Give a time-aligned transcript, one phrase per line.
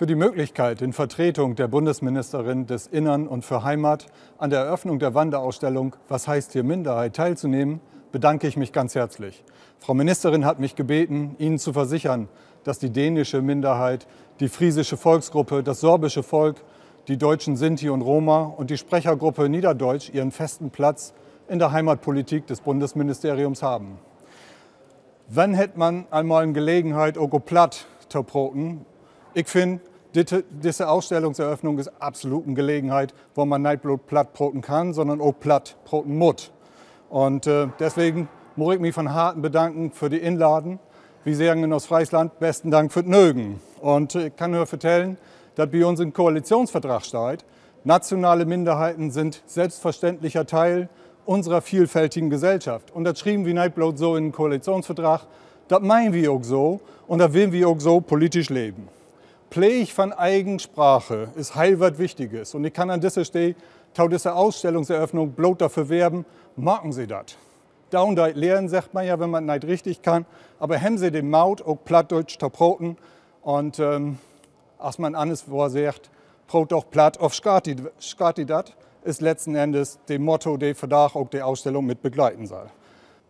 [0.00, 4.06] für die Möglichkeit, in Vertretung der Bundesministerin des Innern und für Heimat
[4.38, 9.44] an der Eröffnung der Wanderausstellung Was heißt hier Minderheit teilzunehmen, bedanke ich mich ganz herzlich.
[9.78, 12.30] Frau Ministerin hat mich gebeten, Ihnen zu versichern,
[12.64, 14.06] dass die dänische Minderheit,
[14.40, 16.56] die friesische Volksgruppe, das sorbische Volk,
[17.06, 21.12] die deutschen Sinti und Roma und die Sprechergruppe Niederdeutsch ihren festen Platz
[21.46, 23.98] in der Heimatpolitik des Bundesministeriums haben.
[25.28, 28.86] Wenn hätte man einmal eine Gelegenheit, auch platt zu proten,
[29.32, 29.80] ich finde,
[30.14, 34.28] diese Ausstellungseröffnung ist absolut eine Gelegenheit, wo man nicht bloß platt
[34.62, 36.50] kann, sondern auch platt broten muss.
[37.08, 40.78] Und äh, deswegen muss ich mich von Harten bedanken für die Inladen.
[41.24, 43.60] Wir sagen in Ostfriesland, besten Dank für Nögen.
[43.80, 45.16] Und ich kann nur vertellen,
[45.54, 47.44] dass bei uns im Koalitionsvertrag steht,
[47.84, 50.88] nationale Minderheiten sind selbstverständlicher Teil
[51.24, 52.90] unserer vielfältigen Gesellschaft.
[52.90, 55.26] Und das schrieben wir nicht bloß so in den Koalitionsvertrag,
[55.68, 58.88] das meinen wir auch so und da wollen wir auch so politisch leben.
[59.50, 62.54] Pflege von Eigensprache ist heil was Wichtiges.
[62.54, 63.56] Und ich kann an dieser Stelle,
[63.94, 66.24] tau dieser Ausstellungseröffnung, bloß dafür werben,
[66.54, 67.36] machen Sie das.
[67.90, 70.24] Down da lehren, sagt man ja, wenn man nicht richtig kann.
[70.60, 72.96] Aber haben Sie den Maut auch plattdeutsch taproten.
[73.42, 74.18] Und ähm,
[74.78, 76.10] als man alles wo sagt,
[76.46, 81.42] brot doch platt auf Skati dat, ist letzten Endes dem Motto, der Verdacht auch die
[81.42, 82.70] Ausstellung mit begleiten soll.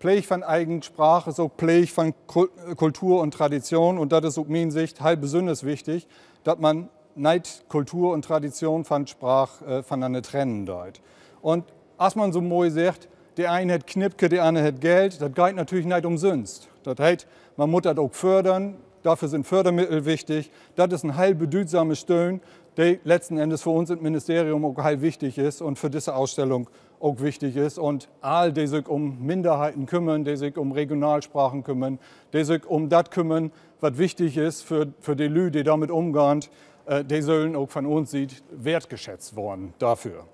[0.01, 3.99] Pflege von Eigensprache, so Pflege von Kultur und Tradition.
[3.99, 6.09] Und das ist aus meiner Sicht halb besonders wichtig,
[6.43, 11.03] dass man nicht Kultur und Tradition von Sprache äh, voneinander trennen dort.
[11.43, 11.67] Und
[11.99, 15.57] als man so mooi sagt, der eine hat Knipke, der andere hat Geld, das geht
[15.57, 16.69] natürlich nicht umsonst.
[16.83, 17.27] Das heißt,
[17.59, 20.51] man muss das auch fördern, dafür sind Fördermittel wichtig.
[20.77, 22.41] Das ist ein heil bedeutsames Stellen,
[22.77, 26.69] der letzten Endes für uns im Ministerium auch heil wichtig ist und für diese Ausstellung
[27.01, 27.79] auch wichtig ist.
[27.79, 31.99] Und all die sich um Minderheiten kümmern, die sich um Regionalsprachen kümmern,
[32.33, 36.41] die sich um das kümmern, was wichtig ist für, für die Leute, die damit umgehen,
[36.87, 40.25] äh, die sollen auch von uns sieht, wertgeschätzt worden dafür.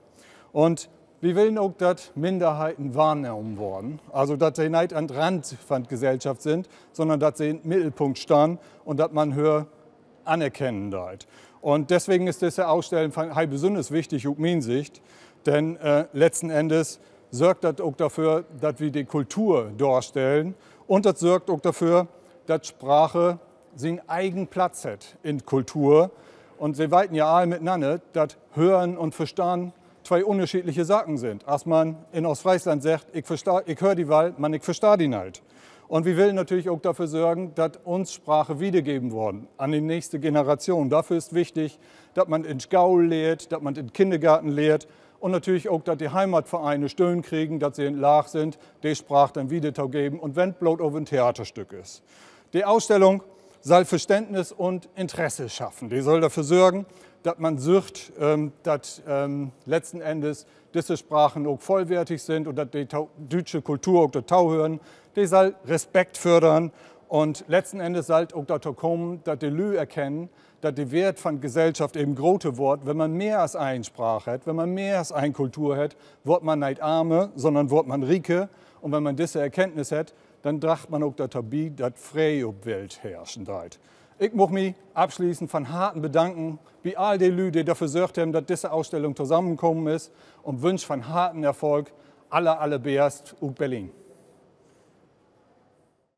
[0.52, 0.88] Und
[1.26, 3.98] wir wollen auch, dass Minderheiten wahrgenommen worden.
[4.12, 8.58] Also, dass sie nicht an Rand von Gesellschaft sind, sondern dass sie im Mittelpunkt stehen
[8.84, 9.66] und dass man höher
[10.24, 11.18] anerkennen darf.
[11.60, 13.12] Und deswegen ist diese Ausstellung
[13.50, 15.02] besonders wichtig, aus meiner Sicht.
[15.46, 17.00] Denn äh, letzten Endes
[17.32, 20.54] sorgt das auch dafür, dass wir die Kultur darstellen.
[20.86, 22.06] Und das sorgt auch dafür,
[22.46, 23.40] dass Sprache
[23.74, 26.12] seinen eigenen Platz hat in Kultur.
[26.56, 29.72] Und sie weiten ja alle miteinander, dass Hören und Verstehen
[30.06, 31.46] zwei unterschiedliche Sachen sind.
[31.48, 35.42] Als man in Ostfriesland sagt, ich, ich höre die Wahl, man ich verstehe die nicht.
[35.88, 40.18] Und wir wollen natürlich auch dafür sorgen, dass uns Sprache wiedergeben worden an die nächste
[40.18, 40.90] Generation.
[40.90, 41.78] Dafür ist wichtig,
[42.14, 44.88] dass man in Gaul lehrt, dass man in Kindergarten lehrt
[45.20, 49.34] und natürlich auch, dass die Heimatvereine Stöhnen kriegen, dass sie in Lach sind, die Sprache
[49.34, 52.02] dann wieder geben und wenn bloß auf ein Theaterstück ist.
[52.52, 53.22] Die Ausstellung
[53.66, 55.88] soll Verständnis und Interesse schaffen.
[55.88, 56.86] Die soll dafür sorgen,
[57.24, 62.70] dass man sucht, ähm, dass ähm, letzten Endes diese Sprachen auch vollwertig sind und dass
[62.70, 62.86] die
[63.28, 64.78] deutsche Kultur auch dazu hören.
[65.16, 66.70] Die soll Respekt fördern
[67.08, 70.28] und letzten Endes soll auch dazu kommen, dass die Lü erkennen,
[70.60, 74.46] dass der Wert von Gesellschaft eben große Wort, wenn man mehr als eine Sprache hat,
[74.46, 78.48] wenn man mehr als eine Kultur hat, wird man nicht Arme, sondern wird man Rike.
[78.80, 80.14] Und wenn man diese Erkenntnis hat,
[80.46, 83.80] dann dacht man auch dabei, dass freie Welt herrschen dort.
[84.16, 88.30] Ich muss mich abschließend von Harten bedanken, bei all den Leuten, die dafür gesorgt haben,
[88.30, 90.12] dass diese Ausstellung zusammengekommen ist
[90.44, 91.92] und wünsche von harten Erfolg
[92.30, 93.90] aller, aller Beerst und Berlin.